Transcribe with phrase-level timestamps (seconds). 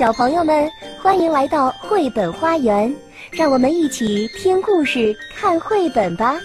[0.00, 0.66] 小朋友们，
[1.02, 2.90] 欢迎来到绘本花园，
[3.30, 6.40] 让我们一起听故事、看绘本吧。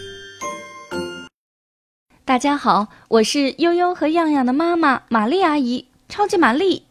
[2.26, 6.84] 大家好，我是悠悠和样样的妈妈玛丽阿姨，超级玛丽。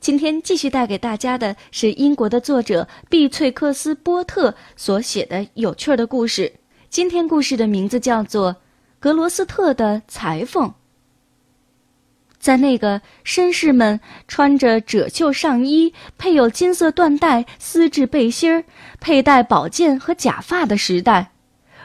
[0.00, 6.52] 今天继续带给大家的是英国的作者碧翠克斯波特所写的有趣的故事。
[6.88, 8.52] 今天故事的名字叫做
[8.98, 10.68] 《格罗斯特的裁缝》。
[12.40, 18.64] 在那个绅士们穿着褶袖上衣、配有金色缎带丝质背心儿、
[18.98, 21.32] 佩戴宝剑和假发的时代，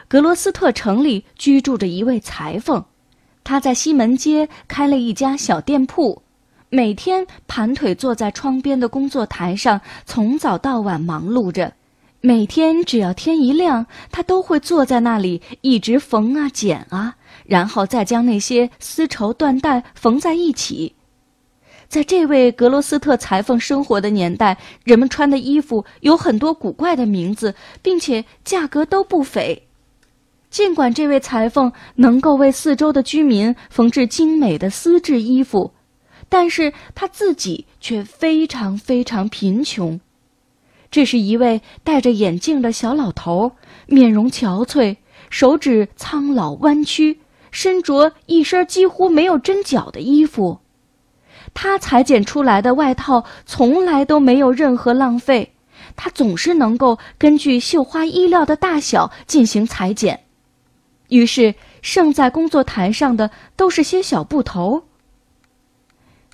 [0.08, 2.82] 格罗斯特城里居住着一位裁缝。
[3.44, 6.22] 他在西门街开了一家小店铺，
[6.70, 11.74] 每天盘腿坐在窗边的工作台上，从早到晚忙碌着。
[12.22, 17.14] 每天只要天一亮，他都会坐在那里一直缝啊剪啊，
[17.46, 20.94] 然后再将那些丝绸缎带缝在一起。
[21.88, 29.62] 在这位格罗斯特裁缝生活的年代，人们穿的衣服有很多古怪的名字，并且价格都不菲。
[30.50, 35.74] 尽管这位裁缝能够为四周的居民缝制精美的丝质衣服，
[36.28, 40.00] 但是他自己却非常非常贫穷。
[40.90, 43.52] 这是一位戴着眼镜的小老头，
[43.86, 44.96] 面容憔悴，
[45.30, 47.20] 手指苍老弯曲，
[47.56, 50.60] 身着一身几乎没有针脚的衣服。
[51.54, 55.54] 他裁剪出来的外套从来都没有任何浪费，
[55.96, 60.24] 他总是能够根据绣花衣料的大小进行裁剪。
[61.08, 64.84] 于是，剩在工作台上的都是些小布头。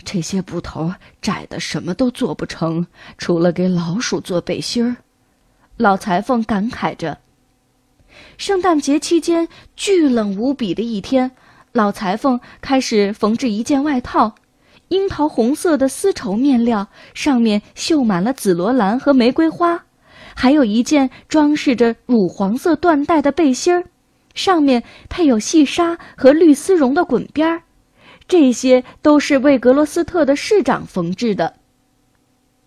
[0.02, 2.84] 这些布头窄的什么都做不成，
[3.16, 4.96] 除了给老鼠做背心儿。
[5.76, 7.18] 老裁缝感慨着。
[8.42, 11.30] 圣诞节期间，巨冷无比的一天，
[11.70, 14.34] 老裁缝开始缝制一件外套，
[14.88, 19.84] 樱桃红色的丝绸面料，上面绣满了紫罗兰和玫瑰花，
[20.34, 23.84] 还有一件装饰着乳黄色缎带的背心儿，
[24.34, 27.62] 上面配有细纱和绿丝绒的滚边儿。
[28.26, 31.54] 这些都是为格罗斯特的市长缝制的。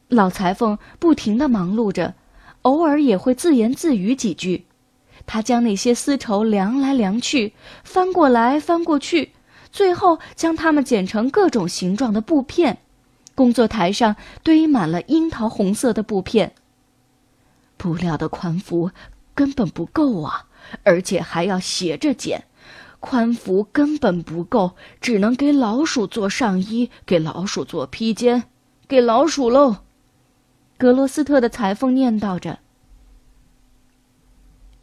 [0.08, 2.14] 老裁缝不停地忙碌着，
[2.62, 4.64] 偶尔也会自言自语几句。
[5.26, 7.54] 他将那些丝绸量来量去，
[7.84, 9.32] 翻过来翻过去，
[9.72, 12.78] 最后将它们剪成各种形状的布片。
[13.34, 16.54] 工作台上堆满了樱桃红色的布片。
[17.76, 18.92] 布料的宽幅
[19.34, 20.46] 根本不够啊，
[20.84, 22.46] 而且还要斜着剪。
[23.02, 28.46] 宽幅根本不够，只能给老鼠做上衣，给老鼠做披肩，
[28.88, 29.78] 给老鼠喽。
[30.78, 32.60] 格罗斯特的裁缝念叨着。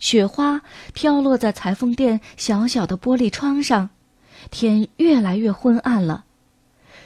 [0.03, 3.91] 雪花飘落在裁缝店小小的玻璃窗上，
[4.51, 6.25] 天越来越昏暗了。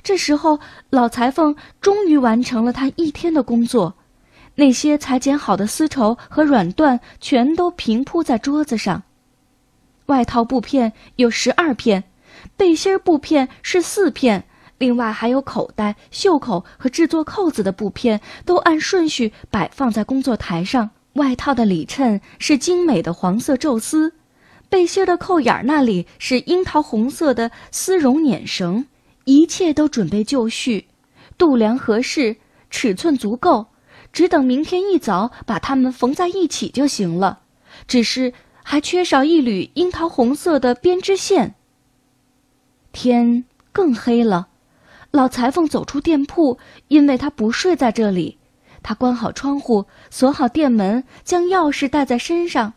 [0.02, 3.96] 这时候，老裁缝终于完成了他一天的工作，
[4.54, 9.02] 那些裁剪好的丝绸和软缎全都平铺在桌子上。
[10.06, 12.04] 外套布片有十二片，
[12.56, 14.44] 背心布片是四片，
[14.78, 20.88] 另外还有口袋、袖口和制作扣子的布片，都按顺序摆放在工作台上。
[21.16, 24.14] 外套的里衬是精美的黄色宙丝，
[24.68, 28.86] 背心的扣眼那里是樱桃红色的丝绒捻绳，
[29.24, 30.86] 一切都准备就绪，
[31.36, 32.36] 度量合适，
[32.70, 33.66] 尺寸足够，
[34.12, 37.40] 只等明天一早把它们缝在一起就行了。
[37.86, 38.32] 只是。
[38.68, 41.54] 还缺少一缕樱桃红色的编织线。
[42.90, 44.48] 天更黑了，
[45.12, 48.38] 老裁缝走出店铺，因为他不睡在这里。
[48.88, 52.74] 他关好窗户，锁好店门，将钥匙带在身上。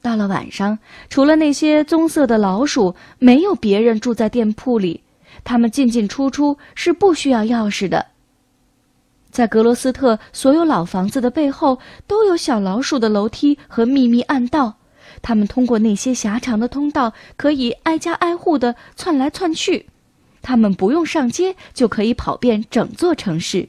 [0.00, 0.78] 到了晚上，
[1.10, 5.02] 除了那些棕色的老鼠，没有别人住在店铺里。
[5.44, 8.06] 他们进进出出是不需要钥匙的。
[9.30, 14.78] 在格罗斯特所有老房子的背后，都有小老鼠的楼梯和秘密暗道。
[15.20, 19.84] 他们通过那些狭长的通道，可以挨家挨户地窜来窜去。
[20.40, 23.68] 他们不用上街，就可以跑遍整座城市。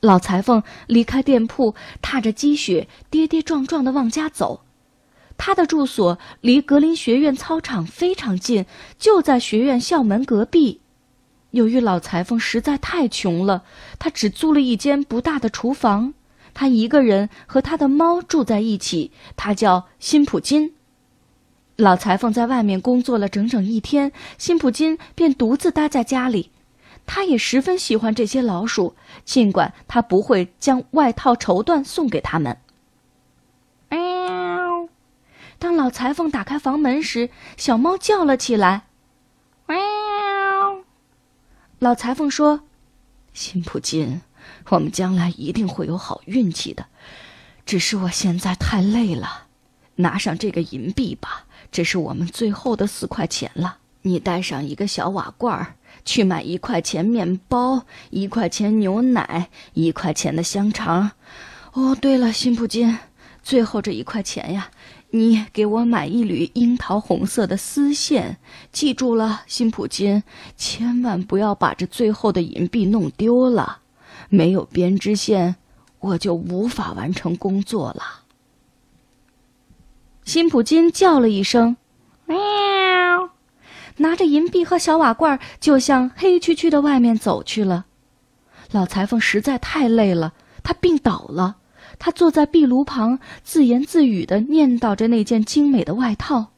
[0.00, 4.62] 老裁缝离开店铺，踏着积雪，跌跌撞撞地往家走。
[5.36, 8.66] 他的住所离格林学院操场非常近，
[8.98, 10.80] 就在学院校门隔壁。
[11.52, 13.64] 由于老裁缝实在太穷了，
[13.98, 16.14] 他只租了一间不大的厨房。
[16.54, 20.74] 他一个人和他的猫住在一起，他叫辛普金。
[21.76, 26.50] 老裁缝在外面工作了整整一天，辛普金便独自待在家里。
[27.08, 28.94] 他也十分喜欢这些老鼠，
[29.24, 32.58] 尽管他不会将外套绸缎送给他们。
[33.88, 34.88] 喵！
[35.58, 38.84] 当老裁缝打开房门时，小猫叫了起来。
[39.66, 39.76] 喵！
[41.78, 42.64] 老裁缝说
[43.32, 44.20] ：“辛普金，
[44.68, 46.86] 我们将来一定会有好运气的。
[47.64, 49.46] 只是我现在太累了，
[49.96, 53.78] 拿上这个银币吧，这是我们最后的四块钱了。
[54.02, 55.74] 你带上一个小瓦罐儿，
[56.04, 61.12] 去买一块钱面包，一块钱牛奶，一块钱的香肠。
[61.72, 62.98] 哦，对了，辛普金，
[63.42, 64.70] 最后这一块钱呀。
[65.10, 68.36] 你给我买一缕樱桃红色的丝线，
[68.72, 70.22] 记住了，辛普金，
[70.56, 73.78] 千万不要把这最后的银币弄丢了。
[74.28, 75.56] 没有编织线，
[76.00, 78.24] 我就无法完成工作了。
[80.24, 81.78] 辛普金叫了一声，
[82.26, 82.36] 喵，
[83.98, 87.86] 拿着银币和小瓦罐，就向黑黢黢的外面走去了。
[88.72, 91.56] 老裁缝实在太累了，他病倒了。
[91.98, 96.52] 他坐在壁炉旁，自言自语的念叨着那件精美的外套：“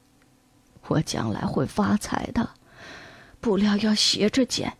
[0.88, 2.50] 我将来会发财的，
[3.40, 4.74] 布料要斜着剪。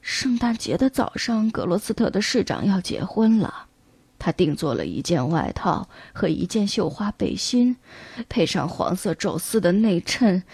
[0.00, 3.66] 圣诞节的早上，格罗斯特的市长要结婚了，
[4.18, 7.76] 他定做了一件外套和一件绣花背心，
[8.28, 10.44] 配上黄色肘丝的内衬，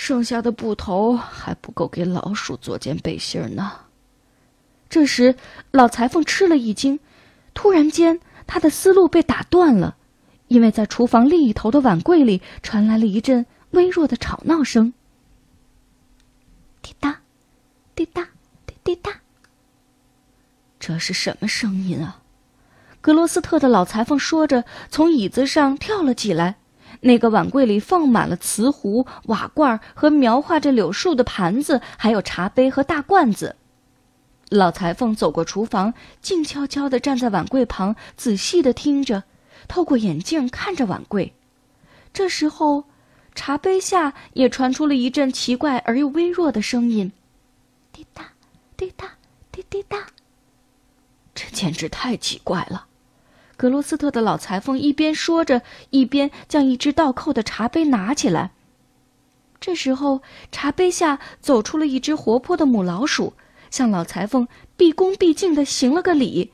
[0.00, 3.72] 剩下的布头还不够给老鼠做件背心呢。”
[4.88, 5.34] 这时，
[5.72, 7.00] 老裁缝吃了一惊，
[7.52, 8.20] 突然间。
[8.46, 9.96] 他的思路被打断了，
[10.46, 14.94] 因为在厨房另一头的碗柜里传来了一阵微弱的吵闹声。
[16.80, 17.20] 滴答，
[17.94, 18.22] 滴答，
[18.64, 19.20] 滴滴答。
[20.80, 22.22] 这是什么声音啊？
[23.02, 26.56] 格罗斯特的老裁缝说着，从椅子上跳了起来。
[27.00, 33.56] 那个碗柜里放满了瓷壶、瓦罐和描画着柳树的盘子，还有茶杯和大罐子。
[34.50, 39.24] 老裁缝走过厨房，静悄悄地站在碗柜旁，仔细地听着，
[39.68, 41.34] 透过眼镜看着碗柜。
[42.12, 42.84] 这时候，
[43.34, 47.12] 茶杯下也传出了一阵奇怪而又微弱的声音
[47.92, 48.32] ：“滴答，
[48.76, 49.12] 滴答，
[49.52, 50.06] 滴滴答。”
[51.36, 52.87] 这简直太奇怪了！
[53.58, 58.52] 格罗斯特的老裁缝一边说着，一边将一只倒扣的茶杯拿起来。
[59.58, 60.22] 这时候，
[60.52, 63.34] 茶杯下走出了一只活泼的母老鼠。
[63.68, 64.46] 向老裁缝
[64.76, 66.52] 毕恭毕敬地行了个礼，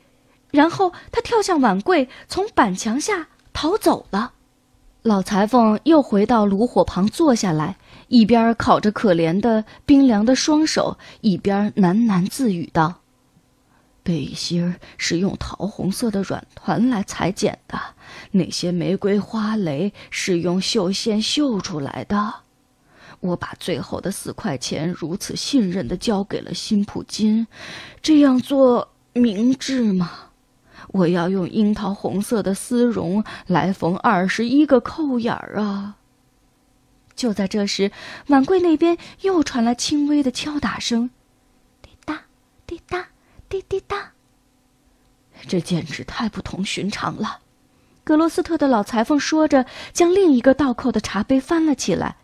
[0.49, 4.33] 然后他跳向碗柜，从板墙下逃走了。
[5.03, 13.01] 老裁缝又回到炉火旁坐下来，一边烤着可怜的冰凉的双手，一边喃喃自语道
[14.05, 17.79] ：“背心儿是用桃红色的软团来裁剪的，
[18.29, 22.35] 那些玫瑰花蕾是用绣线绣出来的。”
[23.21, 27.47] 我把最后的四块钱如此信任的交给了辛普金，
[28.03, 30.11] 这样做明智吗？
[30.89, 35.97] 我要用樱桃红色的丝绒来缝二十一个扣眼儿啊！
[37.15, 37.91] 就在这时，
[38.27, 41.09] 碗柜那边又传来轻微的敲打声，
[41.81, 42.25] 滴答，
[42.67, 43.07] 滴答，
[43.55, 44.11] 滴滴答。
[45.47, 47.39] 这简直太不同寻常了！
[48.03, 52.17] 格罗斯特的老裁缝说着，将另一个倒扣的茶杯翻了起来。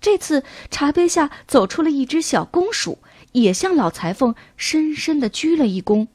[0.00, 2.98] 这次茶杯下走出了一只小公鼠，
[3.32, 6.08] 也向老裁缝深深的鞠了一躬。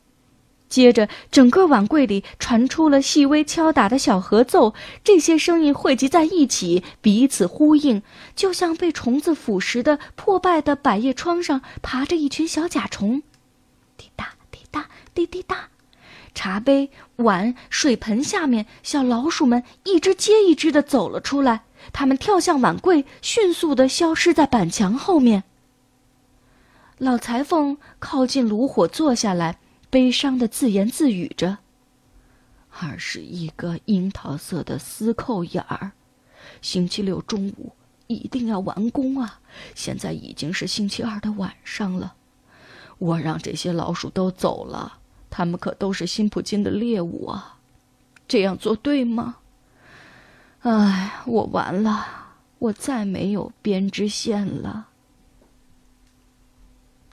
[0.67, 4.73] 接着，整个碗柜里传出了细微敲打的小合奏，
[5.03, 8.03] 这些声音汇集在一起，彼此呼应，
[8.35, 13.23] 就像被虫子腐蚀的破败的百叶窗上爬着一群小甲虫。
[13.95, 14.33] 滴答
[15.13, 15.69] 滴滴答，
[16.33, 21.63] 茶杯、碗、水盆下面，小老鼠们一只接一只的走了出来。
[21.93, 25.43] 他们跳向碗柜，迅速的消失在板墙后面。
[26.97, 29.59] 老裁缝靠近炉火坐下来，
[29.89, 31.59] 悲伤的自言自语着
[32.81, 35.91] ：“二十一个樱桃色的丝扣眼儿，
[36.61, 37.73] 星期六中午
[38.07, 39.39] 一定要完工啊！
[39.75, 42.15] 现在已经是星期二的晚上了，
[42.97, 44.99] 我让这些老鼠都走了，
[45.29, 47.57] 他们可都是辛普金的猎物啊！
[48.27, 49.37] 这样做对吗？”
[50.61, 52.07] 唉，我完了，
[52.59, 54.87] 我再没有编织线了。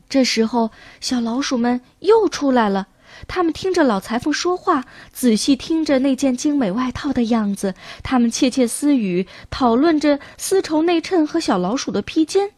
[0.08, 2.88] 这时候，小老鼠们又出来了。
[3.28, 7.74] 他们听着老裁缝说话，仔细听着那件精美外套的样子。
[8.02, 12.50] 他们窃窃私语，讨论着丝绸内衬和小老鼠的披肩。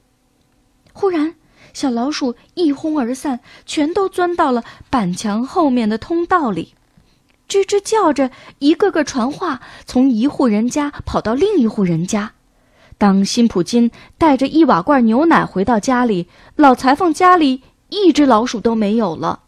[0.94, 1.34] 忽然，
[1.72, 6.74] 小老鼠一哄而散，全都钻到了板墙后面的通道里。
[7.48, 12.32] 吱吱叫着，一个个传话，从一户人家跑到另一户人家。
[12.98, 19.40] 当辛普金带着一瓦罐牛奶回到家里，老裁缝家里一只老鼠都没有了。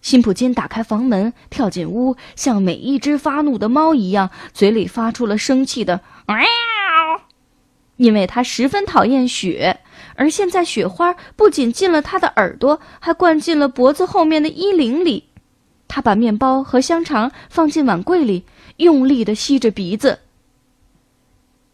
[0.00, 6.36] 辛普金打开房门，跳进屋，像每一只发怒的猫一样，嘴里发出了生气的“喵”，
[7.96, 9.80] 因为他十分讨厌雪，
[10.18, 15.28] 而现在雪花不仅进了他的耳朵，还灌进了脖子后面的衣领里。
[15.86, 18.44] 他把面包和香肠放进碗柜里，
[18.78, 20.18] 用力的吸着鼻子。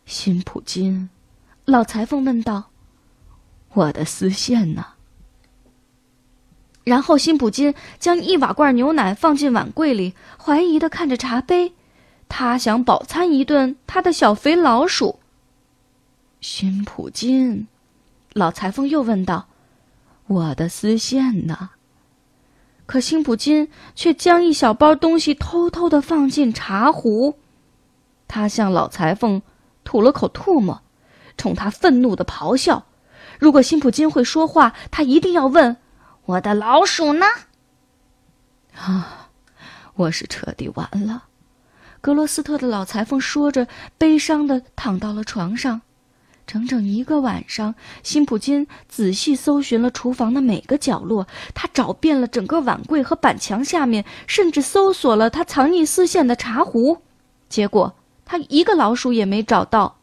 [0.04, 1.08] 辛普金，
[1.64, 2.64] 老裁缝问道
[3.72, 4.88] ：“我的丝线呢？”
[6.84, 11.72] 然后辛普金将一瓦罐牛奶放进碗柜里，怀疑的看着茶杯。
[12.28, 15.18] 他想饱餐一顿他的小肥老鼠。
[16.42, 17.68] 辛普金，
[18.34, 19.48] 老裁缝又问道
[20.28, 21.70] ：“我的丝线呢？”
[22.84, 27.38] 可辛普金却将一小包东西偷偷的放进茶壶。
[28.28, 29.40] 他向老裁缝
[29.84, 30.82] 吐了口唾沫，
[31.38, 32.84] 冲他愤怒的咆哮。
[33.38, 35.76] 如果辛普金会说话，他一定要问
[36.26, 37.26] ：“我的老鼠呢？”
[38.76, 39.30] 啊，
[39.94, 41.24] 我是彻底完了。
[42.00, 45.80] 格罗斯特的老裁缝说着，悲伤的躺到了床上。
[46.46, 56.98] 整整一个晚上，辛普金仔细搜寻了厨房的每个角落，他找遍了整个碗柜和板墙下面，甚至搜索了他藏匿丝线的茶壶。
[57.48, 59.96] 结果，他一个老鼠也没找到。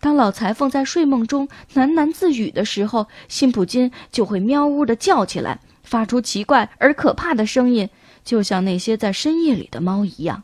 [0.00, 7.88] 当老裁缝在睡梦中喃喃自语的时候，辛普金就会喵呜的叫起来，发出奇怪而可怕的声音，
[8.24, 10.42] 就像那些在深夜里的猫一样。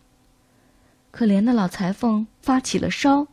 [1.11, 3.27] 可怜的老裁缝发起了烧，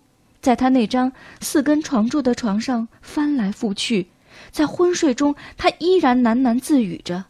[0.44, 4.10] 在他那张四根床柱的床上翻来覆去，
[4.52, 7.24] 在昏睡中，他依然喃喃自语着：“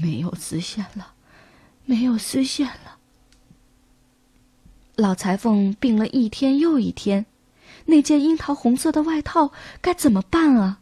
[0.00, 1.12] 没有丝线了，
[1.84, 2.96] 没有丝线了。”
[4.96, 7.26] 老裁缝病了一天又一天，
[7.84, 10.80] 那件樱桃红色的外套该怎么办啊？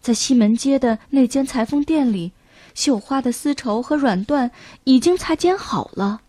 [0.00, 2.32] 在西门街的那间裁缝店里，
[2.74, 4.50] 绣花的丝绸和软缎
[4.84, 6.22] 已经裁剪好了。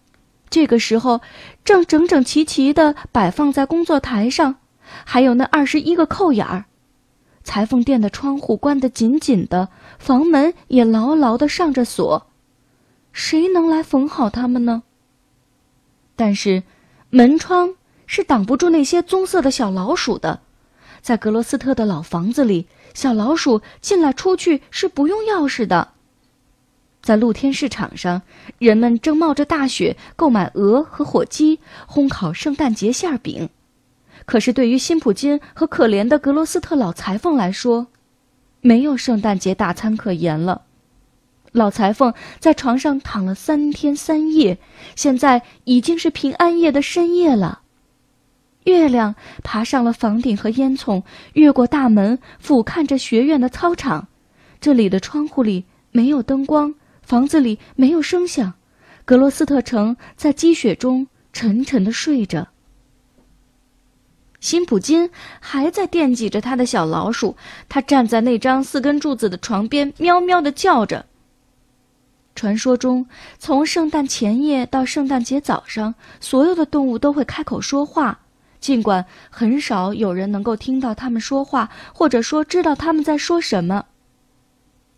[0.50, 1.22] 这个时候，
[1.64, 4.56] 正整整齐齐的摆放在工作台上，
[5.04, 6.66] 还有那二十一个扣眼儿。
[7.44, 12.28] 裁缝店的窗户关得紧紧的，房门也牢牢的上着锁。
[13.12, 14.84] 谁能来缝好它们呢？
[16.16, 16.64] 但是，
[17.10, 17.76] 门窗
[18.08, 20.42] 是挡不住那些棕色的小老鼠的。
[21.02, 25.94] 在格罗斯特的老房子里，小老鼠进来出去是不用钥匙的。
[27.06, 28.24] 在露天市场上，
[28.58, 33.48] 人们正冒着大雪购买鹅和火鸡，烘烤圣诞节馅饼。
[34.26, 37.86] 可是，对于辛普金和可怜的格罗斯特老裁缝来说，
[38.60, 40.64] 没有圣诞节大餐可言了。
[41.52, 44.58] 老裁缝在床上躺了三天三夜，
[44.96, 47.62] 现在已经是平安夜的深夜了。
[48.64, 54.08] 月亮爬上了房顶和烟囱，越过大门，俯瞰着学院的操场。
[54.60, 56.74] 这里的窗户里没有灯光。
[57.06, 58.54] 房子里没有声响，
[59.06, 62.48] 格罗斯特城在积雪中沉沉的睡着。
[64.40, 65.10] 辛普金
[65.40, 67.38] 还在惦记着他的小老鼠，
[67.70, 71.06] 他站在那张四根柱子的床边，喵喵的叫着。
[72.36, 73.08] 传说中，
[73.40, 78.20] 从圣诞前夜到圣诞节早上，所有的动物都会开口说话，
[78.60, 83.86] 尽管很少有人能够听到它们说话，或者说知道他们在说什么。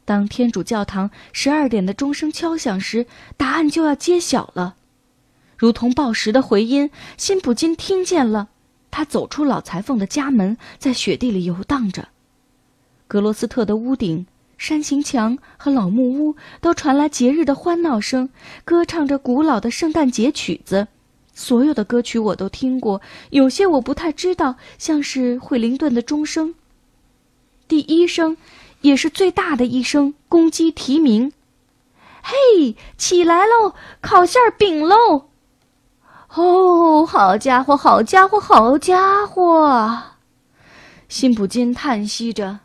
[0.08, 4.76] 当天主教堂十二点的钟声敲响时，答案就要揭晓了。
[5.58, 8.48] 如同报时的回音，辛普金听见了。
[8.90, 12.08] 他走出老裁缝的家门，在雪地里游荡着。
[13.10, 14.26] 格罗斯特的屋顶、
[14.58, 18.30] 山形墙和老木屋都传来节日的欢闹声，
[18.64, 20.88] 歌唱着古老的圣诞节曲子。
[21.34, 26.56] 所有的歌曲我都听过，有些我不太知道，像是惠灵顿的钟声。
[27.68, 28.38] 第一声。
[28.82, 31.32] 也是最大的一声公鸡啼鸣，
[32.22, 35.30] 嘿，起来喽，烤馅饼喽！
[36.36, 39.98] 哦，好家伙，好家伙，好家伙！
[41.10, 42.60] 辛普金叹息着。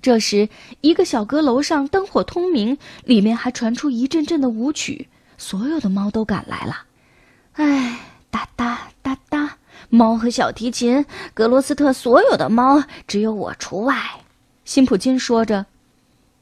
[0.00, 0.48] 这时，
[0.80, 6.84] 一个小阁楼上灯火通明，里面还传出一阵阵的舞曲，所有的猫都赶来了。
[7.52, 8.00] 哎，
[8.30, 13.94] 哒哒哒哒，猫和小提琴，格罗斯特所有的猫，只有我除外。
[14.64, 15.66] 辛普金说着，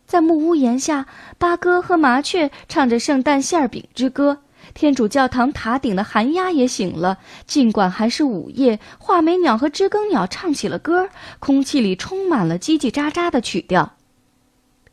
[0.06, 1.06] 在木屋檐下，
[1.38, 4.38] 八哥和麻雀唱着圣诞馅饼之歌。
[4.74, 11.08] 天主教堂塔顶的寒鸦也醒了，尽管还是午夜，画眉鸟和知更鸟唱起了歌，
[11.40, 13.94] 空气里充满了叽叽喳喳的曲调。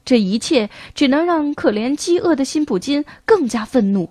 [0.04, 4.10] 这一切只能让可怜饥饿的辛普金更加愤怒。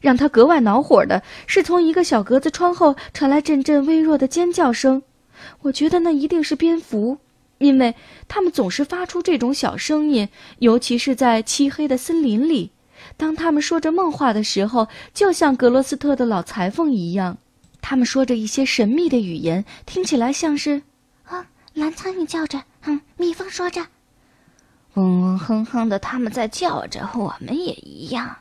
[0.00, 5.02] 让他格外恼火的是，从一个小格子窗后传来阵阵微弱的尖叫声。
[5.62, 7.18] 我觉得那一定是蝙蝠。
[7.60, 7.94] 因为
[8.26, 12.70] 他们总是发出这种小声音，尤其是在漆黑的森林里。
[13.18, 17.36] 当他们说着梦话的时候，就像格罗斯特的老裁缝一样，
[17.82, 20.82] 他们说着一些神秘的语言，听起来像是
[21.28, 23.86] ：“啊，蓝苍蝇叫着，哼，蜜蜂说着。
[24.94, 28.38] 嗡嗡哼哼的，他们在叫着，我们也一样。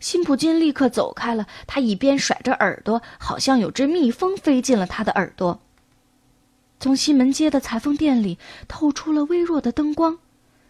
[0.00, 5.60] 辛普金立刻走开了，他一边甩着耳朵，好像有只蜜蜂飞进了他的耳朵。
[6.84, 8.36] 从西门街的裁缝店里
[8.68, 10.18] 透出了微弱的灯光，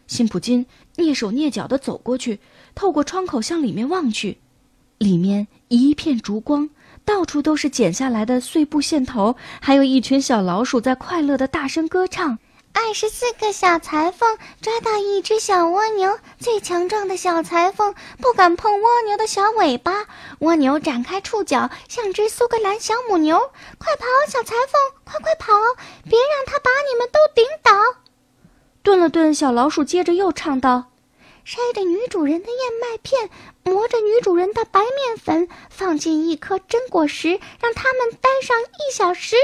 [0.07, 0.65] 辛普金
[0.97, 2.39] 蹑手蹑脚地走过去，
[2.73, 4.39] 透过窗口向里面望去，
[4.99, 6.71] 里面一片烛光，
[7.05, 12.39] 到处都是剪下来的碎布线头，还有一群小老鼠在快乐地大声歌唱。
[12.77, 20.07] 二十四个小裁缝抓到一只小蜗牛，最强壮的小裁缝不敢碰蜗牛的小尾巴，
[20.41, 23.39] 蜗牛展开触角，像只苏格兰小母牛。
[23.79, 25.55] 快跑，小裁缝，快快跑，
[26.09, 27.73] 别让它把你们都顶倒！
[28.83, 30.91] 顿了顿，小老鼠接着又唱道
[31.47, 33.31] ：“筛着女主人的燕麦片，
[33.63, 39.37] 磨着女主人的白面粉，放进一颗真果实，让它们待上一小时。”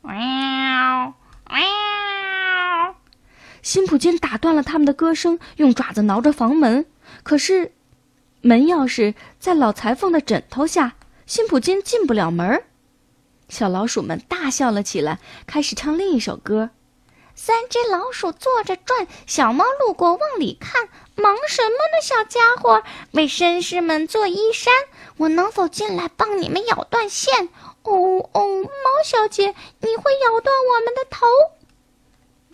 [0.00, 1.14] 喵。
[1.48, 2.94] 喵！
[3.62, 6.86] 辛普金打断了他们的歌声，用爪子挠着房门。
[7.22, 7.72] 可是，
[8.40, 10.94] 门钥匙在老裁缝的枕头下，
[11.26, 12.64] 辛普金进不了门。
[13.48, 16.70] 小老鼠们大笑了起来，开始唱另一首歌：
[17.34, 22.82] 三只老鼠坐着转，小猫路过往里看，忙什么呢，小家伙？
[23.12, 24.72] 为绅士们做衣衫。
[25.16, 27.48] 我能否进来帮你们咬断线？
[27.88, 31.26] 哦哦，猫小姐，你会咬断我们的头？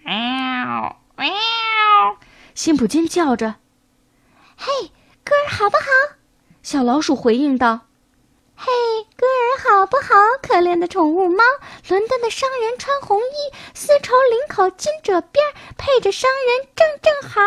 [0.04, 2.16] 喵喵！
[2.54, 3.56] 辛普金叫着
[4.56, 4.92] ：“嘿，
[5.24, 5.82] 歌儿好不好？”
[6.62, 7.80] 小老鼠回应道
[8.54, 8.70] ：“嘿，
[9.16, 10.14] 歌儿好不好？
[10.40, 11.42] 可怜的宠物猫，
[11.88, 15.44] 伦敦的商人穿红衣，丝绸领口，金褶边，
[15.76, 17.40] 配着商人正正好。”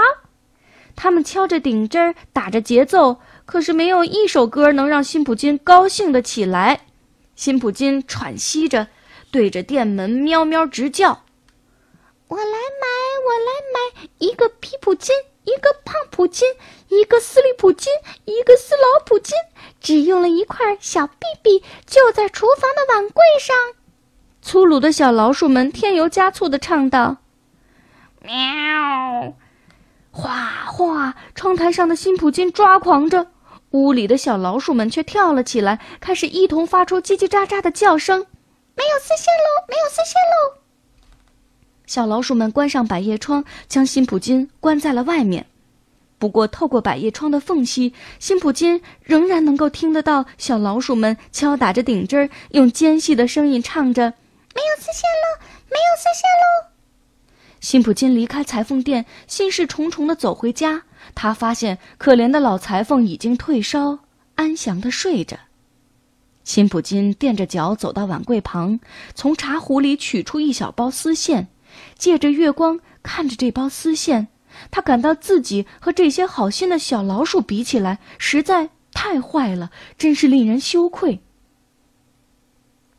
[0.98, 6.82] 他们敲着顶针，打着节奏，可是没有一首歌能让辛普金高兴的起来。
[7.38, 8.88] 辛普金喘息着，
[9.30, 11.22] 对着店门喵喵直叫
[12.28, 12.88] ：“我来买，
[13.28, 16.48] 我来买一个皮普金，一个胖普金，
[16.88, 17.94] 一个斯利普金，
[18.26, 19.38] 一个斯老普金，
[19.80, 23.56] 只用了一块小币币，就在厨房的碗柜上。”
[24.42, 27.18] 粗鲁的小老鼠们添油加醋地唱道
[28.26, 28.34] ：“喵！”
[30.10, 33.28] 哗哗，窗台上的辛普金抓狂着。
[33.72, 38.26] 屋里的小老鼠们却跳了起来，开始一同发出叽叽喳喳的叫声。
[38.76, 39.66] 没有丝线喽！
[39.68, 40.62] 没有丝线喽！
[41.86, 45.48] 小老鼠们关上百叶窗，将辛普金关在了外面。
[46.20, 54.14] 不过，透过百叶窗的缝隙，辛普金仍然能够听得到小老鼠们敲打着顶针，用尖细的声音唱着
[54.56, 55.46] ：“没有丝线喽！
[55.70, 56.70] 没有丝线喽！”
[57.62, 60.84] 辛普金离开裁缝店，心事重重地走回家。
[61.16, 64.00] 他发现可怜的老裁缝已经退烧，
[64.36, 65.38] 安详地睡着。
[66.44, 68.80] 辛普金垫着脚走到碗柜旁，
[69.14, 71.50] 从茶壶里取出一小包丝线，
[71.98, 74.30] 借着月光看着这包丝线，
[74.72, 81.20] 他感到自己和这些好心的小老鼠比起来，实在太坏了，真是令人羞愧。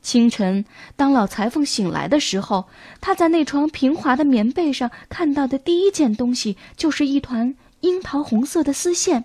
[0.03, 0.65] 清晨，
[0.97, 2.67] 当老裁缝醒来的时候，
[3.01, 9.25] 他在那床平滑的棉被上看到的第一件东西就是一团樱桃红色的丝线，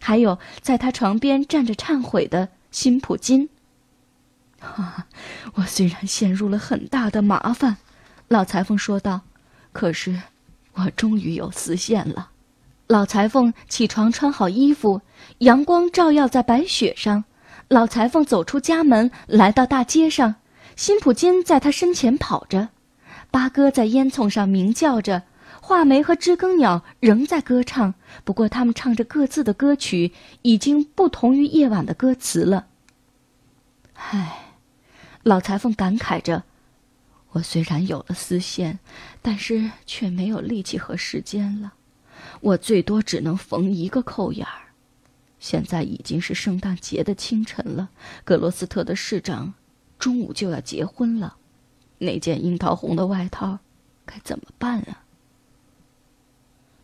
[0.00, 3.48] 还有在他床边站着忏悔的辛普金。
[4.60, 5.06] 哈，
[5.54, 7.76] 我虽然陷入了很大的麻烦，
[8.28, 9.20] 老裁缝说道，
[9.72, 10.22] 可是
[10.74, 12.30] 我终于有丝线了。
[12.86, 15.00] 老裁缝起床，穿好衣服，
[15.38, 17.24] 阳光照耀在白雪上。
[17.68, 20.34] 老裁缝走出家门，来到大街上。
[20.76, 22.68] 辛普金在他身前跑着，
[23.30, 25.22] 八哥在烟囱上鸣叫着，
[25.66, 27.94] 画眉和知更鸟仍在歌唱。
[28.22, 32.66] 不过，他们唱着各自的歌曲，已经不同于夜晚的歌词了。
[33.94, 34.56] 唉，
[35.22, 36.44] 老裁缝感慨着
[37.32, 38.78] ：“我虽然有了丝线，
[39.22, 41.72] 但是却没有力气和时间了。
[42.42, 44.74] 我最多只能缝一个扣眼儿。”
[45.40, 47.88] 现在已经是圣诞节的清晨了，
[48.22, 49.54] 格罗斯特的市长
[49.98, 51.38] 中午就要结婚了，
[51.96, 53.60] 那件樱桃红的外套
[54.04, 55.03] 该怎么办啊？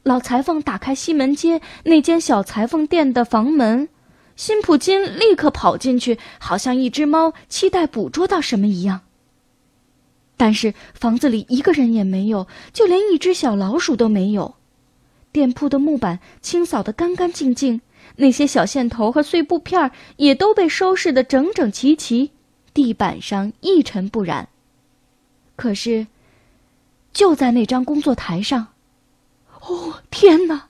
[0.02, 3.88] 老裁缝打开西门街那间小裁缝店的房门，
[4.34, 9.02] 辛普金立刻跑进去，好像一只猫期待捕捉到什么一样。
[10.36, 14.54] 但是房子里一个人也没有，就连一只小老鼠都没有。
[15.32, 17.82] 店铺的木板清扫得干干净净。
[18.16, 22.32] 那些小线头和碎布片也都被收拾得整整齐齐，
[22.74, 24.48] 地板上一尘不染。
[25.54, 26.06] 可是，
[27.12, 28.68] 就在那张工作台上，
[29.66, 30.64] 哦天哪！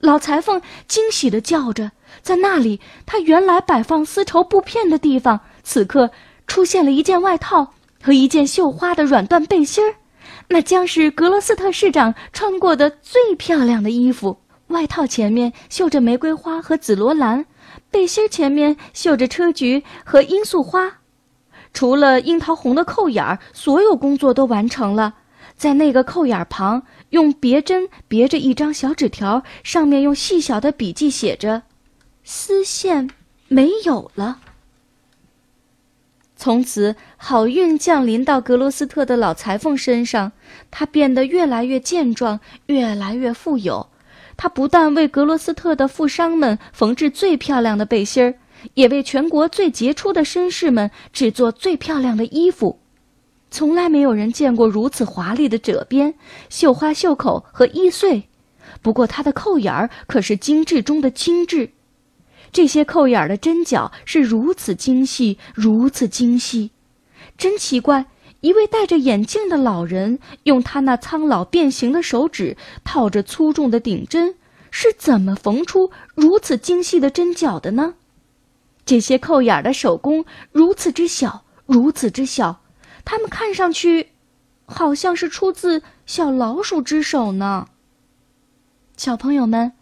[0.00, 6.10] 老裁缝惊喜地叫着，在那里，他原来摆放丝绸布片的地方，此刻
[6.46, 7.72] 出现了一件外套
[8.02, 9.94] 和一件绣花的软缎背心儿。
[10.48, 14.38] 那将是格罗斯特市长穿过的最漂亮的衣服。
[14.68, 17.46] 外套前面绣着玫瑰花和紫罗兰，
[17.90, 20.98] 背心前面绣着车菊和罂粟花。
[21.72, 25.14] 除了樱桃红的扣眼儿，所有工作都完成了。
[25.62, 31.62] 在那个扣眼旁，用别针别着一张小纸条，上面用细小的笔迹写着
[32.24, 33.08] ：“丝线
[33.46, 34.40] 没有了。”
[36.34, 40.32] 从此，好运降临到格罗斯特的老裁缝身上。
[40.72, 43.88] 他变得越来越健壮，越来越富有。
[44.36, 48.34] 他不但为格罗斯特的富商们缝制最漂亮的背心儿，
[48.74, 52.81] 也为全国最杰出的绅士们制作最漂亮的衣服。
[53.52, 56.14] 从来没有人见过如此华丽的褶边、
[56.48, 58.22] 绣花、袖口和衣穗。
[58.80, 61.70] 不过，它的扣眼儿可是精致中的精致。
[62.50, 66.70] 这些扣眼儿的针脚是如此精细，如此精细，
[67.36, 68.06] 真奇怪！
[68.40, 74.34] 一位戴着眼镜的老人用他那苍老变形的手指套着粗重的顶针，
[74.70, 77.94] 是怎么缝出如此精细的针脚的呢？
[78.86, 82.61] 这些扣眼儿的手工如此之小，如此之小，
[83.04, 84.10] 它们看上去，
[84.66, 87.68] 好像是出自小老鼠之手呢。
[88.96, 89.72] 小朋友们，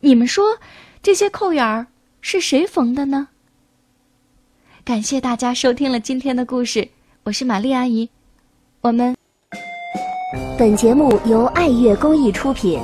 [0.00, 0.58] 你们说，
[1.02, 1.86] 这些扣眼儿？
[2.20, 3.28] 是谁缝的呢？
[4.84, 6.88] 感谢大家收听了今天的故事，
[7.22, 8.10] 我是玛丽阿姨，
[8.80, 9.16] 我们。
[10.58, 12.80] 本节目由爱乐公益出品。